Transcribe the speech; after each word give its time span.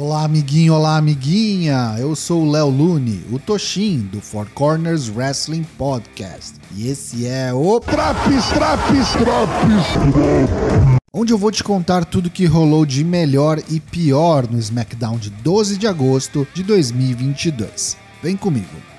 Olá, 0.00 0.22
amiguinho, 0.22 0.74
olá, 0.74 0.96
amiguinha. 0.96 1.96
Eu 1.98 2.14
sou 2.14 2.44
o 2.44 2.50
Léo 2.52 2.68
Lune, 2.68 3.24
o 3.32 3.38
Toshin 3.40 3.98
do 4.12 4.20
Four 4.20 4.46
Corners 4.54 5.08
Wrestling 5.08 5.64
Podcast. 5.76 6.54
E 6.76 6.86
esse 6.86 7.26
é 7.26 7.52
o 7.52 7.80
Traps, 7.80 8.46
traps, 8.50 9.08
traps. 9.14 9.86
onde 11.12 11.32
eu 11.32 11.36
vou 11.36 11.50
te 11.50 11.64
contar 11.64 12.04
tudo 12.04 12.30
que 12.30 12.46
rolou 12.46 12.86
de 12.86 13.02
melhor 13.02 13.58
e 13.68 13.80
pior 13.80 14.48
no 14.48 14.60
SmackDown 14.60 15.18
de 15.18 15.30
12 15.30 15.76
de 15.76 15.88
agosto 15.88 16.46
de 16.54 16.62
2022. 16.62 17.96
Vem 18.22 18.36
comigo. 18.36 18.97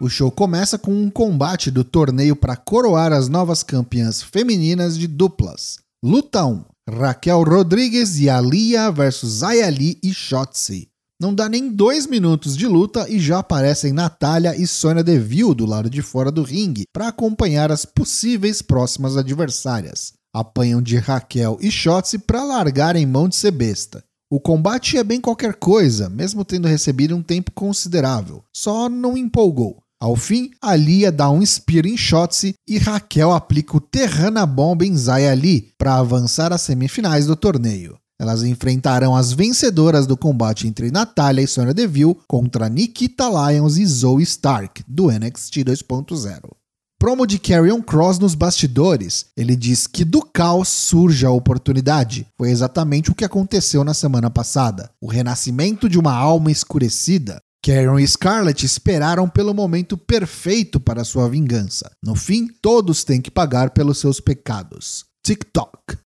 O 0.00 0.08
show 0.08 0.30
começa 0.30 0.78
com 0.78 0.92
um 0.92 1.10
combate 1.10 1.72
do 1.72 1.82
torneio 1.82 2.36
para 2.36 2.56
coroar 2.56 3.12
as 3.12 3.28
novas 3.28 3.64
campeãs 3.64 4.22
femininas 4.22 4.96
de 4.96 5.08
duplas. 5.08 5.80
Luta 6.04 6.46
1: 6.46 6.64
Raquel 6.88 7.42
Rodrigues 7.42 8.16
e 8.20 8.30
Alia 8.30 8.92
versus 8.92 9.42
Ayali 9.42 9.98
e 10.00 10.14
Shotzi. 10.14 10.86
Não 11.20 11.34
dá 11.34 11.48
nem 11.48 11.68
dois 11.68 12.06
minutos 12.06 12.56
de 12.56 12.68
luta 12.68 13.10
e 13.10 13.18
já 13.18 13.40
aparecem 13.40 13.92
Natália 13.92 14.54
e 14.56 14.68
Sonya 14.68 15.02
Deville 15.02 15.52
do 15.52 15.66
lado 15.66 15.90
de 15.90 16.00
fora 16.00 16.30
do 16.30 16.44
ringue 16.44 16.84
para 16.92 17.08
acompanhar 17.08 17.72
as 17.72 17.84
possíveis 17.84 18.62
próximas 18.62 19.16
adversárias. 19.16 20.12
Apanham 20.32 20.80
de 20.80 20.96
Raquel 20.96 21.58
e 21.60 21.72
Shotzi 21.72 22.18
para 22.18 22.44
largarem 22.44 23.04
mão 23.04 23.28
de 23.28 23.34
ser 23.34 23.50
besta. 23.50 24.04
O 24.30 24.38
combate 24.38 24.96
é 24.96 25.02
bem 25.02 25.20
qualquer 25.20 25.54
coisa, 25.54 26.08
mesmo 26.08 26.44
tendo 26.44 26.68
recebido 26.68 27.16
um 27.16 27.22
tempo 27.22 27.50
considerável, 27.50 28.44
só 28.54 28.88
não 28.88 29.16
empolgou. 29.16 29.82
Ao 30.00 30.14
fim, 30.14 30.50
Alia 30.62 31.10
dá 31.10 31.28
um 31.28 31.44
spear 31.44 31.84
em 31.84 31.96
Shotzi 31.96 32.54
e 32.68 32.78
Raquel 32.78 33.32
aplica 33.32 33.76
o 33.76 33.80
Terrana 33.80 34.46
Bomb 34.46 34.82
em 34.82 34.96
Zaya 34.96 35.32
Ali 35.32 35.72
para 35.76 35.96
avançar 35.96 36.52
às 36.52 36.62
semifinais 36.62 37.26
do 37.26 37.34
torneio. 37.34 37.98
Elas 38.20 38.44
enfrentarão 38.44 39.14
as 39.14 39.32
vencedoras 39.32 40.06
do 40.06 40.16
combate 40.16 40.66
entre 40.68 40.90
Natália 40.90 41.42
e 41.42 41.48
Sonya 41.48 41.74
Deville 41.74 42.16
contra 42.28 42.68
Nikita 42.68 43.28
Lyons 43.28 43.76
e 43.76 43.86
Zoe 43.86 44.22
Stark, 44.22 44.84
do 44.86 45.10
NXT 45.10 45.58
2.0. 45.58 46.58
Promo 46.98 47.24
de 47.24 47.38
Carrion 47.38 47.80
Cross 47.80 48.18
nos 48.18 48.34
bastidores. 48.34 49.26
Ele 49.36 49.54
diz 49.54 49.86
que 49.86 50.04
do 50.04 50.20
caos 50.20 50.68
surge 50.68 51.24
a 51.24 51.30
oportunidade. 51.30 52.26
Foi 52.36 52.50
exatamente 52.50 53.10
o 53.10 53.14
que 53.14 53.24
aconteceu 53.24 53.84
na 53.84 53.94
semana 53.94 54.28
passada. 54.28 54.90
O 55.00 55.06
renascimento 55.06 55.88
de 55.88 55.96
uma 55.96 56.12
alma 56.12 56.50
escurecida. 56.50 57.40
Karen 57.68 58.00
e 58.00 58.08
Scarlett 58.08 58.64
esperaram 58.64 59.28
pelo 59.28 59.52
momento 59.52 59.98
perfeito 59.98 60.80
para 60.80 61.04
sua 61.04 61.28
vingança. 61.28 61.92
No 62.02 62.14
fim, 62.14 62.48
todos 62.62 63.04
têm 63.04 63.20
que 63.20 63.30
pagar 63.30 63.72
pelos 63.72 63.98
seus 63.98 64.20
pecados. 64.20 65.04
TikTok. 65.22 65.98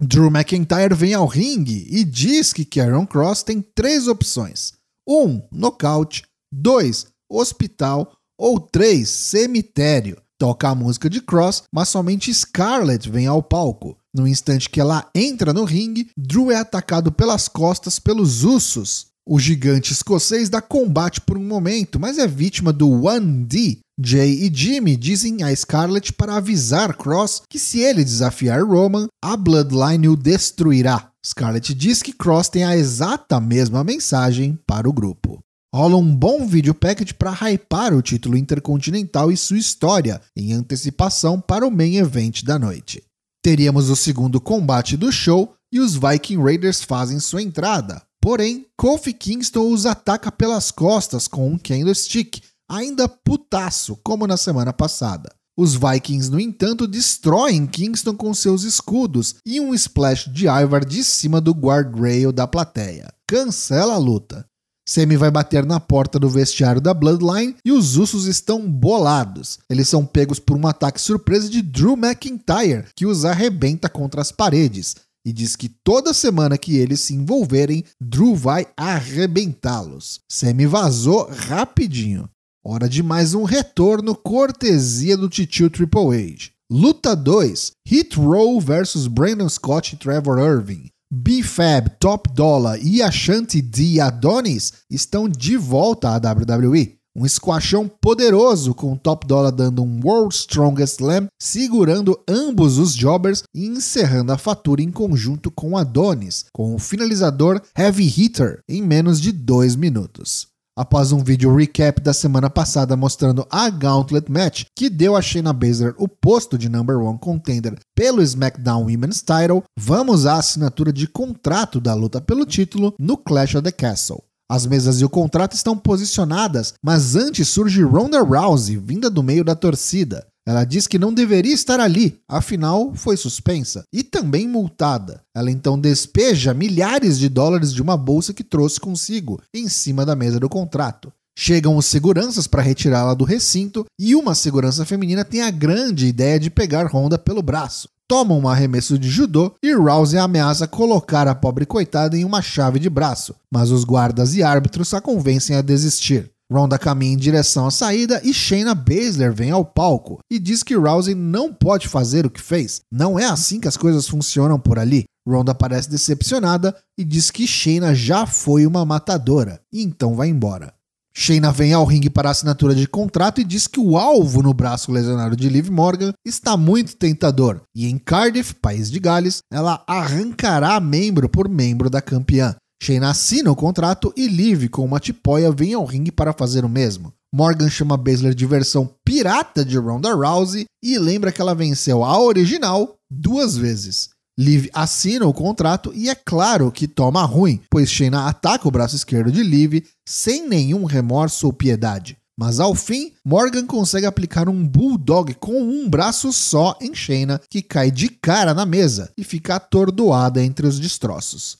Drew 0.00 0.28
McIntyre 0.28 0.94
vem 0.94 1.12
ao 1.12 1.26
ringue 1.26 1.84
e 1.90 2.04
diz 2.04 2.52
que 2.52 2.64
Karen 2.64 3.04
Cross 3.06 3.42
tem 3.42 3.60
três 3.60 4.06
opções: 4.06 4.74
1. 5.04 5.12
Um, 5.12 5.42
nocaute, 5.50 6.22
2. 6.52 7.08
Hospital 7.28 8.16
ou 8.38 8.60
3. 8.60 9.08
Cemitério. 9.08 10.16
Toca 10.38 10.68
a 10.68 10.76
música 10.76 11.10
de 11.10 11.20
Cross, 11.20 11.64
mas 11.74 11.88
somente 11.88 12.32
Scarlett 12.32 13.10
vem 13.10 13.26
ao 13.26 13.42
palco. 13.42 13.98
No 14.14 14.28
instante 14.28 14.70
que 14.70 14.80
ela 14.80 15.10
entra 15.12 15.52
no 15.52 15.64
ringue, 15.64 16.08
Drew 16.16 16.52
é 16.52 16.56
atacado 16.56 17.10
pelas 17.10 17.48
costas 17.48 17.98
pelos 17.98 18.44
Usos. 18.44 19.09
O 19.32 19.38
gigante 19.38 19.92
escocês 19.92 20.48
dá 20.48 20.60
combate 20.60 21.20
por 21.20 21.38
um 21.38 21.44
momento, 21.44 22.00
mas 22.00 22.18
é 22.18 22.26
vítima 22.26 22.72
do 22.72 22.88
1D. 22.88 23.78
Jay 24.02 24.44
e 24.44 24.52
Jimmy 24.52 24.96
dizem 24.96 25.44
a 25.44 25.54
Scarlett 25.54 26.12
para 26.14 26.34
avisar 26.34 26.96
Cross 26.96 27.42
que 27.48 27.56
se 27.56 27.78
ele 27.78 28.02
desafiar 28.02 28.60
Roman, 28.64 29.06
a 29.22 29.36
Bloodline 29.36 30.08
o 30.08 30.16
destruirá. 30.16 31.12
Scarlett 31.24 31.72
diz 31.74 32.02
que 32.02 32.12
Cross 32.12 32.48
tem 32.48 32.64
a 32.64 32.76
exata 32.76 33.38
mesma 33.40 33.84
mensagem 33.84 34.58
para 34.66 34.88
o 34.90 34.92
grupo. 34.92 35.38
Rola 35.72 35.96
um 35.96 36.16
bom 36.16 36.44
vídeo 36.44 36.74
package 36.74 37.14
para 37.14 37.30
hypar 37.30 37.94
o 37.94 38.02
título 38.02 38.36
intercontinental 38.36 39.30
e 39.30 39.36
sua 39.36 39.58
história, 39.58 40.20
em 40.36 40.52
antecipação 40.52 41.40
para 41.40 41.64
o 41.64 41.70
main 41.70 41.98
event 41.98 42.42
da 42.42 42.58
noite. 42.58 43.00
Teríamos 43.44 43.90
o 43.90 43.94
segundo 43.94 44.40
combate 44.40 44.96
do 44.96 45.12
show 45.12 45.54
e 45.72 45.78
os 45.78 45.94
Viking 45.94 46.42
Raiders 46.42 46.82
fazem 46.82 47.20
sua 47.20 47.40
entrada. 47.40 48.02
Porém, 48.20 48.66
Kofi 48.76 49.12
Kingston 49.12 49.72
os 49.72 49.86
ataca 49.86 50.30
pelas 50.30 50.70
costas 50.70 51.26
com 51.26 51.48
um 51.48 51.58
candlestick, 51.58 52.42
ainda 52.68 53.08
putaço, 53.08 53.98
como 54.04 54.26
na 54.26 54.36
semana 54.36 54.72
passada. 54.72 55.30
Os 55.56 55.74
Vikings, 55.74 56.30
no 56.30 56.40
entanto, 56.40 56.86
destroem 56.86 57.66
Kingston 57.66 58.16
com 58.16 58.32
seus 58.32 58.62
escudos 58.62 59.36
e 59.44 59.60
um 59.60 59.74
splash 59.74 60.30
de 60.30 60.46
Ivar 60.46 60.84
de 60.84 61.02
cima 61.02 61.40
do 61.40 61.52
guardrail 61.52 62.32
da 62.32 62.46
plateia. 62.46 63.12
Cancela 63.26 63.94
a 63.94 63.98
luta. 63.98 64.46
Semi 64.88 65.16
vai 65.16 65.30
bater 65.30 65.64
na 65.64 65.78
porta 65.78 66.18
do 66.18 66.28
vestiário 66.28 66.80
da 66.80 66.92
Bloodline 66.92 67.56
e 67.64 67.70
os 67.70 67.96
Usos 67.96 68.26
estão 68.26 68.68
bolados. 68.68 69.58
Eles 69.68 69.88
são 69.88 70.04
pegos 70.04 70.38
por 70.38 70.56
um 70.56 70.66
ataque 70.66 71.00
surpresa 71.00 71.48
de 71.48 71.62
Drew 71.62 71.96
McIntyre, 71.96 72.86
que 72.96 73.06
os 73.06 73.24
arrebenta 73.24 73.88
contra 73.88 74.20
as 74.20 74.32
paredes. 74.32 74.96
E 75.24 75.32
diz 75.32 75.54
que 75.54 75.68
toda 75.68 76.14
semana 76.14 76.56
que 76.56 76.76
eles 76.76 77.00
se 77.00 77.14
envolverem, 77.14 77.84
Drew 78.00 78.34
vai 78.34 78.66
arrebentá-los. 78.76 80.20
Semi 80.28 80.66
vazou 80.66 81.28
rapidinho. 81.30 82.28
Hora 82.64 82.88
de 82.88 83.02
mais 83.02 83.34
um 83.34 83.44
retorno 83.44 84.14
cortesia 84.14 85.16
do 85.16 85.28
Titio 85.28 85.70
Triple 85.70 86.34
H. 86.34 86.50
Luta 86.70 87.16
2: 87.16 87.72
Hit 87.86 88.16
Row 88.16 88.60
vs 88.60 89.06
Brandon 89.06 89.48
Scott 89.48 89.94
e 89.94 89.98
Trevor 89.98 90.38
Irving. 90.38 90.90
B-Fab, 91.12 91.90
Top 91.98 92.32
Dollar 92.32 92.78
e 92.80 93.02
Ashanti 93.02 93.60
D 93.60 93.98
Adonis 93.98 94.74
estão 94.88 95.28
de 95.28 95.56
volta 95.56 96.10
à 96.10 96.16
WWE. 96.16 96.99
Um 97.14 97.26
squashão 97.28 97.88
poderoso 97.88 98.74
com 98.74 98.96
Top 98.96 99.26
Dollar 99.26 99.50
dando 99.50 99.82
um 99.82 100.00
World 100.04 100.34
Strongest 100.34 101.00
Slam, 101.00 101.26
segurando 101.40 102.18
ambos 102.28 102.78
os 102.78 102.94
jobbers 102.94 103.42
e 103.54 103.66
encerrando 103.66 104.32
a 104.32 104.38
fatura 104.38 104.80
em 104.80 104.90
conjunto 104.90 105.50
com 105.50 105.76
Adonis, 105.76 106.46
com 106.52 106.74
o 106.74 106.78
finalizador 106.78 107.60
Heavy 107.76 108.06
Hitter 108.06 108.60
em 108.68 108.80
menos 108.80 109.20
de 109.20 109.32
dois 109.32 109.74
minutos 109.74 110.50
após 110.80 111.12
um 111.12 111.22
vídeo 111.22 111.54
recap 111.54 112.00
da 112.00 112.14
semana 112.14 112.48
passada 112.48 112.96
mostrando 112.96 113.46
a 113.50 113.68
Gauntlet 113.68 114.30
Match, 114.30 114.64
que 114.74 114.88
deu 114.88 115.14
a 115.14 115.20
Shayna 115.20 115.52
Baszler 115.52 115.94
o 115.98 116.08
posto 116.08 116.56
de 116.56 116.70
number 116.70 116.96
one 116.96 117.18
contender 117.18 117.78
pelo 117.94 118.22
SmackDown 118.22 118.84
Women's 118.84 119.20
Title, 119.20 119.62
vamos 119.78 120.24
à 120.24 120.38
assinatura 120.38 120.90
de 120.90 121.06
contrato 121.06 121.82
da 121.82 121.92
luta 121.92 122.18
pelo 122.18 122.46
título 122.46 122.94
no 122.98 123.18
Clash 123.18 123.56
of 123.56 123.62
the 123.62 123.72
Castle. 123.72 124.29
As 124.50 124.66
mesas 124.66 125.00
e 125.00 125.04
o 125.04 125.08
contrato 125.08 125.52
estão 125.52 125.78
posicionadas, 125.78 126.74
mas 126.82 127.14
antes 127.14 127.46
surge 127.46 127.84
Ronda 127.84 128.20
Rousey, 128.20 128.76
vinda 128.76 129.08
do 129.08 129.22
meio 129.22 129.44
da 129.44 129.54
torcida. 129.54 130.26
Ela 130.44 130.64
diz 130.64 130.88
que 130.88 130.98
não 130.98 131.14
deveria 131.14 131.54
estar 131.54 131.78
ali, 131.78 132.18
afinal 132.28 132.92
foi 132.92 133.16
suspensa 133.16 133.84
e 133.92 134.02
também 134.02 134.48
multada. 134.48 135.22
Ela 135.32 135.52
então 135.52 135.78
despeja 135.78 136.52
milhares 136.52 137.16
de 137.16 137.28
dólares 137.28 137.72
de 137.72 137.80
uma 137.80 137.96
bolsa 137.96 138.34
que 138.34 138.42
trouxe 138.42 138.80
consigo, 138.80 139.40
em 139.54 139.68
cima 139.68 140.04
da 140.04 140.16
mesa 140.16 140.40
do 140.40 140.48
contrato. 140.48 141.12
Chegam 141.38 141.76
os 141.76 141.86
seguranças 141.86 142.48
para 142.48 142.60
retirá-la 142.60 143.14
do 143.14 143.22
recinto 143.22 143.86
e 143.96 144.16
uma 144.16 144.34
segurança 144.34 144.84
feminina 144.84 145.24
tem 145.24 145.42
a 145.42 145.50
grande 145.52 146.08
ideia 146.08 146.40
de 146.40 146.50
pegar 146.50 146.92
Honda 146.92 147.16
pelo 147.16 147.40
braço. 147.40 147.88
Toma 148.10 148.34
um 148.34 148.48
arremesso 148.48 148.98
de 148.98 149.08
judô 149.08 149.54
e 149.62 149.72
Rousey 149.72 150.18
ameaça 150.18 150.66
colocar 150.66 151.28
a 151.28 151.34
pobre 151.36 151.64
coitada 151.64 152.18
em 152.18 152.24
uma 152.24 152.42
chave 152.42 152.80
de 152.80 152.90
braço, 152.90 153.36
mas 153.48 153.70
os 153.70 153.84
guardas 153.84 154.34
e 154.34 154.42
árbitros 154.42 154.92
a 154.92 155.00
convencem 155.00 155.54
a 155.54 155.62
desistir. 155.62 156.28
Ronda 156.52 156.76
caminha 156.76 157.12
em 157.12 157.16
direção 157.16 157.68
à 157.68 157.70
saída 157.70 158.20
e 158.24 158.34
Shayna 158.34 158.74
Baszler 158.74 159.32
vem 159.32 159.52
ao 159.52 159.64
palco 159.64 160.18
e 160.28 160.40
diz 160.40 160.64
que 160.64 160.74
Rousey 160.74 161.14
não 161.14 161.54
pode 161.54 161.86
fazer 161.86 162.26
o 162.26 162.30
que 162.30 162.40
fez. 162.40 162.80
Não 162.90 163.16
é 163.16 163.26
assim 163.26 163.60
que 163.60 163.68
as 163.68 163.76
coisas 163.76 164.08
funcionam 164.08 164.58
por 164.58 164.80
ali. 164.80 165.04
Ronda 165.24 165.54
parece 165.54 165.88
decepcionada 165.88 166.74
e 166.98 167.04
diz 167.04 167.30
que 167.30 167.46
Shayna 167.46 167.94
já 167.94 168.26
foi 168.26 168.66
uma 168.66 168.84
matadora 168.84 169.60
e 169.72 169.84
então 169.84 170.16
vai 170.16 170.28
embora. 170.28 170.74
Shayna 171.22 171.52
vem 171.52 171.74
ao 171.74 171.84
ringue 171.84 172.08
para 172.08 172.30
assinatura 172.30 172.74
de 172.74 172.86
contrato 172.86 173.42
e 173.42 173.44
diz 173.44 173.66
que 173.66 173.78
o 173.78 173.98
alvo 173.98 174.42
no 174.42 174.54
braço 174.54 174.90
lesionado 174.90 175.36
de 175.36 175.50
Liv 175.50 175.68
Morgan 175.68 176.14
está 176.24 176.56
muito 176.56 176.96
tentador. 176.96 177.60
E 177.76 177.86
em 177.86 177.98
Cardiff, 177.98 178.54
país 178.54 178.90
de 178.90 178.98
Gales, 178.98 179.40
ela 179.52 179.84
arrancará 179.86 180.80
membro 180.80 181.28
por 181.28 181.46
membro 181.46 181.90
da 181.90 182.00
campeã. 182.00 182.56
Shayna 182.82 183.10
assina 183.10 183.52
o 183.52 183.54
contrato 183.54 184.10
e 184.16 184.26
Liv, 184.28 184.70
com 184.70 184.82
uma 184.82 184.98
tipóia, 184.98 185.52
vem 185.52 185.74
ao 185.74 185.84
ringue 185.84 186.10
para 186.10 186.32
fazer 186.32 186.64
o 186.64 186.70
mesmo. 186.70 187.12
Morgan 187.34 187.68
chama 187.68 187.98
Baszler 187.98 188.34
de 188.34 188.46
versão 188.46 188.88
pirata 189.04 189.62
de 189.62 189.76
Ronda 189.76 190.14
Rousey 190.14 190.64
e 190.82 190.98
lembra 190.98 191.30
que 191.30 191.42
ela 191.42 191.54
venceu 191.54 192.02
a 192.02 192.18
original 192.18 192.96
duas 193.10 193.58
vezes. 193.58 194.08
Liv 194.40 194.70
assina 194.72 195.26
o 195.26 195.34
contrato 195.34 195.92
e 195.94 196.08
é 196.08 196.14
claro 196.14 196.72
que 196.72 196.88
toma 196.88 197.22
ruim, 197.24 197.60
pois 197.68 197.90
Shayna 197.90 198.26
ataca 198.26 198.66
o 198.66 198.70
braço 198.70 198.96
esquerdo 198.96 199.30
de 199.30 199.42
Liv 199.42 199.84
sem 200.08 200.48
nenhum 200.48 200.84
remorso 200.84 201.46
ou 201.46 201.52
piedade. 201.52 202.16
Mas 202.38 202.58
ao 202.58 202.74
fim, 202.74 203.12
Morgan 203.22 203.66
consegue 203.66 204.06
aplicar 204.06 204.48
um 204.48 204.66
Bulldog 204.66 205.34
com 205.34 205.60
um 205.60 205.86
braço 205.86 206.32
só 206.32 206.74
em 206.80 206.94
Shayna, 206.94 207.38
que 207.50 207.60
cai 207.60 207.90
de 207.90 208.08
cara 208.08 208.54
na 208.54 208.64
mesa 208.64 209.12
e 209.14 209.22
fica 209.22 209.56
atordoada 209.56 210.42
entre 210.42 210.66
os 210.66 210.80
destroços. 210.80 211.58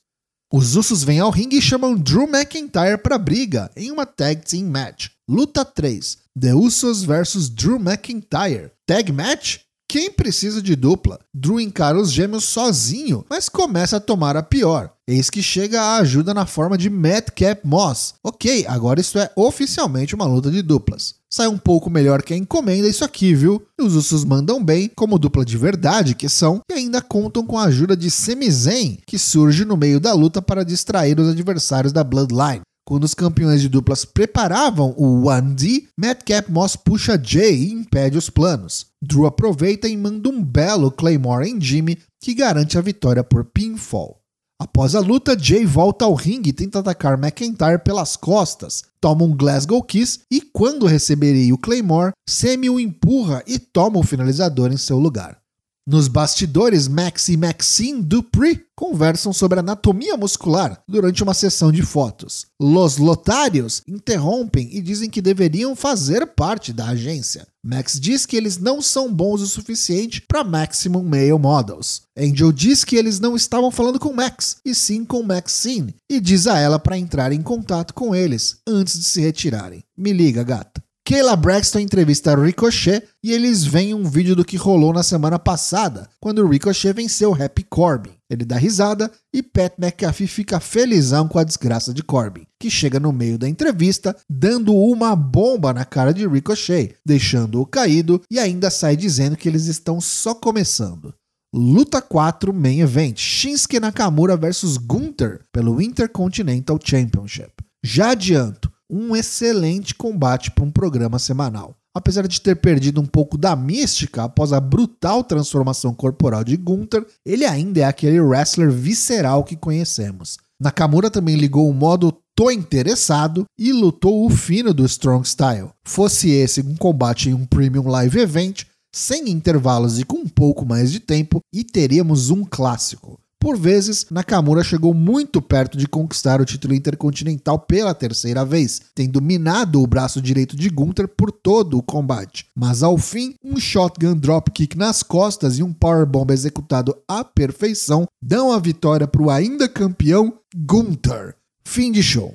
Os 0.51 0.75
Usos 0.75 1.05
vêm 1.05 1.21
ao 1.21 1.31
ringue 1.31 1.59
e 1.59 1.63
chamam 1.63 1.95
Drew 1.95 2.27
McIntyre 2.27 2.97
para 2.97 3.19
briga 3.19 3.71
em 3.77 3.91
uma 3.91 4.07
Tag 4.07 4.41
Team 4.41 4.71
Match. 4.71 5.09
Luta 5.29 5.67
3: 5.67 6.17
The 6.41 6.55
Usos 6.55 7.05
vs 7.05 7.51
Drew 7.51 7.79
McIntyre. 7.79 8.71
Tag 8.87 9.13
Match? 9.13 9.59
Quem 9.91 10.09
precisa 10.09 10.63
de 10.63 10.77
dupla? 10.77 11.19
Drew 11.35 11.59
encara 11.59 12.01
os 12.01 12.13
gêmeos 12.13 12.45
sozinho, 12.45 13.25
mas 13.29 13.49
começa 13.49 13.97
a 13.97 14.01
tomar 14.01 14.37
a 14.37 14.43
pior. 14.43 14.93
Eis 15.05 15.29
que 15.29 15.43
chega 15.43 15.83
a 15.83 15.97
ajuda 15.97 16.33
na 16.33 16.47
forma 16.47 16.79
de 16.79 16.89
Madcap 16.89 17.67
Moss. 17.67 18.15
Ok, 18.23 18.65
agora 18.69 19.01
isso 19.01 19.19
é 19.19 19.29
oficialmente 19.35 20.15
uma 20.15 20.27
luta 20.27 20.49
de 20.49 20.63
duplas. 20.63 21.17
Sai 21.29 21.49
um 21.49 21.59
pouco 21.59 21.91
melhor 21.91 22.23
que 22.23 22.33
a 22.33 22.37
encomenda 22.37 22.87
isso 22.87 23.05
aqui, 23.05 23.35
viu? 23.35 23.67
E 23.77 23.83
os 23.83 23.97
Usos 23.97 24.25
mandam 24.25 24.63
bem, 24.63 24.89
como 24.95 25.19
dupla 25.19 25.45
de 25.45 25.59
verdade 25.59 26.15
que 26.15 26.29
são, 26.29 26.61
e 26.71 26.75
ainda 26.75 27.03
contam 27.03 27.45
com 27.45 27.59
a 27.59 27.65
ajuda 27.65 27.97
de 27.97 28.13
Sami 28.13 28.49
Zayn, 28.49 28.99
que 29.05 29.19
surge 29.19 29.65
no 29.65 29.77
meio 29.77 29.99
da 29.99 30.13
luta 30.13 30.41
para 30.41 30.65
distrair 30.65 31.19
os 31.19 31.29
adversários 31.29 31.93
da 31.93 32.05
Bloodline. 32.05 32.61
Quando 32.91 33.05
os 33.05 33.15
campeões 33.15 33.61
de 33.61 33.69
duplas 33.69 34.05
preparavam 34.05 34.93
o 34.97 35.23
1D, 35.23 35.85
Madcap 35.97 36.51
Moss 36.51 36.75
puxa 36.75 37.17
Jay 37.23 37.55
e 37.55 37.73
impede 37.73 38.19
os 38.19 38.29
planos. 38.29 38.87
Drew 39.01 39.27
aproveita 39.27 39.87
e 39.87 39.97
manda 39.97 40.29
um 40.29 40.43
belo 40.43 40.91
Claymore 40.91 41.49
em 41.49 41.61
Jimmy, 41.61 41.97
que 42.21 42.35
garante 42.35 42.77
a 42.77 42.81
vitória 42.81 43.23
por 43.23 43.45
pinfall. 43.45 44.19
Após 44.61 44.97
a 44.97 45.01
luta, 45.01 45.39
Jay 45.39 45.65
volta 45.65 46.05
ao 46.05 46.15
ringue 46.15 46.51
e 46.51 46.53
tenta 46.53 46.81
atacar 46.81 47.17
McIntyre 47.17 47.79
pelas 47.79 48.17
costas, 48.17 48.83
toma 49.01 49.23
um 49.23 49.37
Glasgow 49.37 49.85
Kiss 49.85 50.23
e, 50.29 50.41
quando 50.41 50.85
receberia 50.85 51.55
o 51.55 51.59
Claymore, 51.59 52.11
Sammy 52.29 52.69
o 52.69 52.81
empurra 52.81 53.41
e 53.47 53.61
toma 53.61 54.01
o 54.01 54.03
finalizador 54.03 54.73
em 54.73 54.77
seu 54.77 54.99
lugar. 54.99 55.40
Nos 55.87 56.09
bastidores, 56.09 56.87
Max 56.87 57.29
e 57.29 57.37
Maxine 57.37 58.03
Dupree 58.03 58.61
conversam 58.77 59.33
sobre 59.33 59.61
anatomia 59.61 60.17
muscular 60.17 60.83
durante 60.87 61.23
uma 61.23 61.35
sessão 61.35 61.73
de 61.73 61.83
fotos. 61.83 62.47
Los 62.61 62.99
Lotários 62.99 63.83
interrompem 63.89 64.69
e 64.73 64.81
dizem 64.81 65.09
que 65.09 65.23
deveriam 65.23 65.75
fazer 65.75 66.27
parte 66.27 66.73
da 66.73 66.89
agência. 66.89 67.47
Max 67.65 67.99
diz 67.99 68.25
que 68.25 68.37
eles 68.37 68.59
não 68.59 68.81
são 68.81 69.13
bons 69.13 69.41
o 69.41 69.47
suficiente 69.47 70.21
para 70.21 70.45
Maximum 70.45 71.03
Male 71.03 71.33
Models. 71.39 72.03
Angel 72.17 72.53
diz 72.53 72.85
que 72.85 72.97
eles 72.97 73.19
não 73.19 73.35
estavam 73.35 73.71
falando 73.71 73.99
com 73.99 74.13
Max, 74.13 74.59
e 74.65 74.75
sim 74.75 75.05
com 75.05 75.23
Maxine, 75.23 75.95
e 76.09 76.21
diz 76.21 76.47
a 76.47 76.59
ela 76.59 76.79
para 76.79 76.99
entrar 76.99 77.33
em 77.33 77.43
contato 77.43 77.93
com 77.95 78.15
eles 78.15 78.59
antes 78.67 78.99
de 78.99 79.05
se 79.05 79.21
retirarem. 79.21 79.83
Me 79.97 80.13
liga, 80.13 80.43
gata. 80.43 80.83
Kayla 81.11 81.35
Braxton 81.35 81.81
entrevista 81.81 82.37
Ricochet 82.37 83.03
e 83.21 83.33
eles 83.33 83.65
veem 83.65 83.93
um 83.93 84.05
vídeo 84.05 84.37
do 84.37 84.45
que 84.45 84.57
rolou 84.57 84.93
na 84.93 85.03
semana 85.03 85.41
passada, 85.41 86.09
quando 86.21 86.47
Ricochet 86.47 86.93
venceu 86.93 87.35
Happy 87.35 87.65
Corbin. 87.65 88.13
Ele 88.31 88.45
dá 88.45 88.57
risada 88.57 89.11
e 89.35 89.43
Pat 89.43 89.73
McAfee 89.77 90.29
fica 90.29 90.61
felizão 90.61 91.27
com 91.27 91.41
a 91.41 91.43
desgraça 91.43 91.93
de 91.93 92.05
Corbin, 92.05 92.47
que 92.61 92.71
chega 92.71 93.01
no 93.01 93.11
meio 93.11 93.37
da 93.37 93.49
entrevista 93.49 94.17
dando 94.31 94.73
uma 94.73 95.17
bomba 95.17 95.73
na 95.73 95.85
cara 95.85 96.15
de 96.15 96.29
Ricochet, 96.29 96.95
deixando-o 97.05 97.67
caído 97.67 98.23
e 98.31 98.39
ainda 98.39 98.71
sai 98.71 98.95
dizendo 98.95 99.37
que 99.37 99.49
eles 99.49 99.67
estão 99.67 100.01
só 100.01 100.33
começando. 100.33 101.13
Luta 101.53 102.01
4 102.01 102.55
Main 102.55 102.83
Event: 102.83 103.19
Shinsuke 103.19 103.81
Nakamura 103.81 104.37
vs 104.37 104.77
Gunther 104.77 105.41
pelo 105.51 105.83
Intercontinental 105.83 106.79
Championship. 106.81 107.51
Já 107.83 108.11
adianto, 108.11 108.70
um 108.91 109.15
excelente 109.15 109.95
combate 109.95 110.51
para 110.51 110.65
um 110.65 110.71
programa 110.71 111.19
semanal. 111.19 111.77
Apesar 111.95 112.27
de 112.27 112.41
ter 112.41 112.57
perdido 112.57 113.01
um 113.01 113.07
pouco 113.07 113.37
da 113.37 113.57
mística 113.57 114.25
após 114.25 114.53
a 114.53 114.61
brutal 114.61 115.25
transformação 115.25 115.93
corporal 115.93 116.45
de 116.45 116.57
Gunther, 116.57 117.05
ele 117.25 117.45
ainda 117.45 117.81
é 117.81 117.85
aquele 117.85 118.21
wrestler 118.21 118.71
visceral 118.71 119.43
que 119.43 119.57
conhecemos. 119.57 120.37
Nakamura 120.61 121.11
também 121.11 121.37
ligou 121.37 121.69
o 121.69 121.75
modo 121.75 122.17
tô 122.37 122.51
interessado 122.51 123.45
e 123.59 123.73
lutou 123.73 124.25
o 124.25 124.31
fino 124.31 124.73
do 124.73 124.85
Strong 124.85 125.27
Style. 125.27 125.71
Fosse 125.85 126.31
esse 126.31 126.61
um 126.61 126.77
combate 126.77 127.29
em 127.29 127.35
um 127.35 127.45
Premium 127.45 127.89
Live 127.89 128.19
Event, 128.19 128.65
sem 128.95 129.29
intervalos 129.29 129.99
e 129.99 130.05
com 130.05 130.19
um 130.19 130.29
pouco 130.29 130.65
mais 130.65 130.93
de 130.93 131.01
tempo, 131.01 131.41
e 131.53 131.65
teríamos 131.65 132.31
um 132.31 132.45
clássico. 132.45 133.19
Por 133.41 133.57
vezes, 133.57 134.05
Nakamura 134.11 134.63
chegou 134.63 134.93
muito 134.93 135.41
perto 135.41 135.79
de 135.79 135.89
conquistar 135.89 136.43
o 136.43 136.45
título 136.45 136.75
intercontinental 136.75 137.59
pela 137.59 137.95
terceira 137.95 138.45
vez, 138.45 138.83
tendo 138.95 139.23
minado 139.23 139.83
o 139.83 139.87
braço 139.87 140.21
direito 140.21 140.55
de 140.55 140.69
Gunther 140.69 141.09
por 141.09 141.33
todo 141.33 141.79
o 141.79 141.83
combate. 141.83 142.45
Mas 142.55 142.83
ao 142.83 142.99
fim, 142.99 143.35
um 143.43 143.59
shotgun 143.59 144.15
dropkick 144.15 144.77
nas 144.77 145.03
costas 145.03 145.59
e 145.59 145.63
um 145.63 145.73
powerbomb 145.73 146.31
executado 146.31 146.95
à 147.09 147.25
perfeição 147.25 148.07
dão 148.21 148.53
a 148.53 148.59
vitória 148.59 149.09
para 149.09 149.23
o 149.23 149.31
ainda 149.31 149.67
campeão 149.67 150.35
Gunther. 150.55 151.35
Fim 151.65 151.91
de 151.91 152.03
show. 152.03 152.35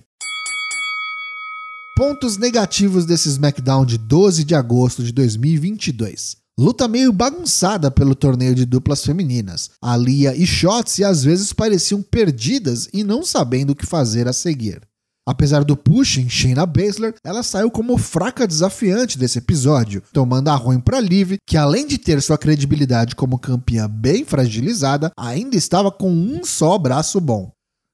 Pontos 1.95 2.35
negativos 2.37 3.05
desse 3.05 3.29
SmackDown 3.29 3.85
de 3.85 3.99
12 3.99 4.43
de 4.43 4.55
agosto 4.55 5.03
de 5.03 5.11
2022. 5.11 6.44
Luta 6.57 6.87
meio 6.87 7.11
bagunçada 7.11 7.91
pelo 7.91 8.15
torneio 8.15 8.55
de 8.55 8.65
duplas 8.65 9.03
femininas. 9.03 9.71
Alia 9.81 10.33
e 10.33 10.47
Shotzi 10.47 11.03
às 11.03 11.21
vezes 11.21 11.51
pareciam 11.51 12.01
perdidas 12.01 12.87
e 12.93 13.03
não 13.03 13.25
sabendo 13.25 13.71
o 13.71 13.75
que 13.75 13.85
fazer 13.85 14.25
a 14.25 14.31
seguir. 14.31 14.81
Apesar 15.27 15.65
do 15.65 15.75
push 15.75 16.17
em 16.17 16.29
Shayna 16.29 16.65
Baszler, 16.65 17.13
ela 17.25 17.43
saiu 17.43 17.69
como 17.69 17.97
fraca 17.97 18.47
desafiante 18.47 19.17
desse 19.17 19.39
episódio, 19.39 20.01
tomando 20.13 20.47
a 20.47 20.55
ruim 20.55 20.79
para 20.79 21.01
Liv, 21.01 21.35
que 21.45 21.57
além 21.57 21.85
de 21.85 21.97
ter 21.97 22.21
sua 22.21 22.37
credibilidade 22.37 23.17
como 23.17 23.37
campeã 23.37 23.89
bem 23.89 24.23
fragilizada, 24.23 25.11
ainda 25.17 25.57
estava 25.57 25.91
com 25.91 26.09
um 26.09 26.45
só 26.45 26.77
braço 26.77 27.19
bom. 27.19 27.51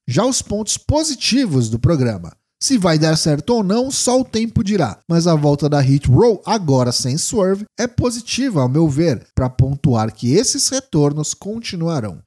Já 0.08 0.24
os 0.24 0.44
pontos 0.44 0.78
positivos 0.78 1.68
do 1.68 1.80
programa. 1.80 2.34
Se 2.64 2.78
vai 2.78 3.00
dar 3.00 3.18
certo 3.18 3.56
ou 3.56 3.64
não, 3.64 3.90
só 3.90 4.22
o 4.22 4.24
tempo 4.24 4.64
dirá, 4.64 5.00
mas 5.10 5.26
a 5.26 5.34
volta 5.34 5.68
da 5.68 5.80
Hit 5.82 6.08
Row, 6.08 6.40
agora 6.46 6.92
sem 6.92 7.18
Swerve, 7.18 7.66
é 7.76 7.88
positiva, 7.88 8.62
ao 8.62 8.70
meu 8.70 8.88
ver, 8.88 9.26
para 9.34 9.50
pontuar 9.50 10.14
que 10.14 10.36
esses 10.36 10.70
retornos 10.70 11.34
continuarão. 11.34 12.22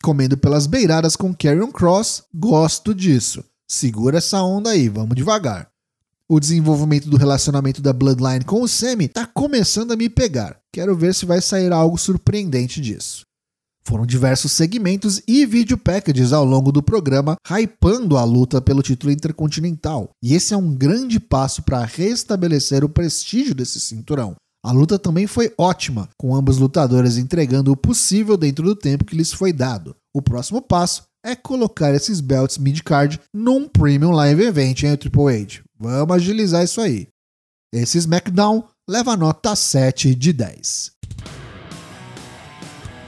Comendo 0.00 0.38
pelas 0.38 0.68
beiradas 0.68 1.16
com 1.16 1.34
Carrion 1.34 1.72
Cross, 1.72 2.22
gosto 2.32 2.94
disso. 2.94 3.44
Segura 3.66 4.18
essa 4.18 4.40
onda 4.40 4.70
aí, 4.70 4.88
vamos 4.88 5.16
devagar. 5.16 5.68
O 6.28 6.38
desenvolvimento 6.38 7.10
do 7.10 7.16
relacionamento 7.16 7.82
da 7.82 7.92
Bloodline 7.92 8.44
com 8.44 8.62
o 8.62 8.68
Semi 8.68 9.08
tá 9.08 9.26
começando 9.26 9.90
a 9.90 9.96
me 9.96 10.08
pegar. 10.08 10.60
Quero 10.72 10.96
ver 10.96 11.12
se 11.16 11.26
vai 11.26 11.40
sair 11.40 11.72
algo 11.72 11.98
surpreendente 11.98 12.80
disso. 12.80 13.26
Foram 13.90 14.06
diversos 14.06 14.52
segmentos 14.52 15.20
e 15.26 15.44
vídeo 15.44 15.76
packages 15.76 16.32
ao 16.32 16.44
longo 16.44 16.70
do 16.70 16.80
programa, 16.80 17.34
hypando 17.44 18.16
a 18.16 18.22
luta 18.22 18.62
pelo 18.62 18.82
título 18.82 19.12
intercontinental. 19.12 20.10
E 20.22 20.32
esse 20.32 20.54
é 20.54 20.56
um 20.56 20.72
grande 20.72 21.18
passo 21.18 21.60
para 21.64 21.84
restabelecer 21.84 22.84
o 22.84 22.88
prestígio 22.88 23.52
desse 23.52 23.80
cinturão. 23.80 24.36
A 24.64 24.70
luta 24.70 24.96
também 24.96 25.26
foi 25.26 25.52
ótima, 25.58 26.08
com 26.16 26.36
ambos 26.36 26.56
lutadores 26.56 27.16
entregando 27.16 27.72
o 27.72 27.76
possível 27.76 28.36
dentro 28.36 28.64
do 28.64 28.76
tempo 28.76 29.04
que 29.04 29.16
lhes 29.16 29.32
foi 29.32 29.52
dado. 29.52 29.96
O 30.14 30.22
próximo 30.22 30.62
passo 30.62 31.02
é 31.26 31.34
colocar 31.34 31.92
esses 31.92 32.20
belts 32.20 32.58
mid-card 32.58 33.18
num 33.34 33.68
Premium 33.68 34.12
Live 34.12 34.44
Event 34.44 34.84
em 34.84 34.96
Triple 34.96 35.34
H. 35.34 35.62
Vamos 35.76 36.14
agilizar 36.14 36.62
isso 36.62 36.80
aí. 36.80 37.08
Esse 37.74 37.98
SmackDown 37.98 38.62
leva 38.88 39.16
nota 39.16 39.56
7 39.56 40.14
de 40.14 40.32
10. 40.32 40.99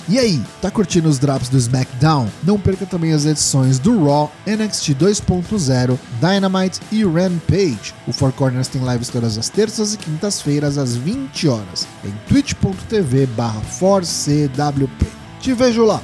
E 0.08 0.18
aí, 0.18 0.42
tá 0.60 0.68
curtindo 0.70 1.08
os 1.08 1.18
drops 1.18 1.48
do 1.48 1.56
SmackDown? 1.56 2.28
Não 2.42 2.58
perca 2.58 2.84
também 2.84 3.12
as 3.12 3.24
edições 3.24 3.78
do 3.78 4.04
Raw, 4.04 4.32
NXT 4.46 4.94
2.0, 4.94 5.96
Dynamite 6.20 6.80
e 6.90 7.04
Rampage. 7.04 7.94
O 8.06 8.12
Four 8.12 8.32
Corners 8.32 8.66
tem 8.66 8.82
lives 8.84 9.08
todas 9.08 9.38
as 9.38 9.48
terças 9.48 9.94
e 9.94 9.98
quintas-feiras 9.98 10.76
às 10.76 10.96
20 10.96 11.46
horas 11.48 11.86
em 12.04 12.10
twitch.tv/4cwp. 12.26 15.06
Te 15.40 15.54
vejo 15.54 15.84
lá! 15.84 16.02